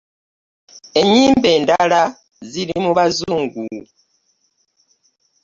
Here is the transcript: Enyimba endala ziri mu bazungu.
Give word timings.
Enyimba 1.01 1.47
endala 1.57 2.01
ziri 2.49 2.75
mu 2.83 2.91
bazungu. 2.97 3.63